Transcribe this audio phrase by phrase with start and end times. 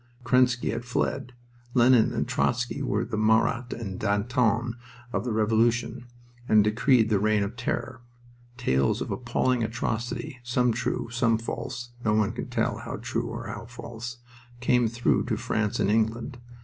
[0.25, 1.31] Kerensky had fled.
[1.75, 4.73] Lenin and Trotzky were the Marat and Danton
[5.13, 6.07] of the Revolution,
[6.49, 8.01] and decreed the Reign of Terror.
[8.57, 13.45] Tales of appalling atrocity, some true, some false (no one can tell how true or
[13.45, 14.17] how false),
[14.59, 16.39] came through to France and England.